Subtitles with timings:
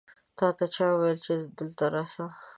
[0.37, 2.25] تا ته چا وویل چې دلته راسه؟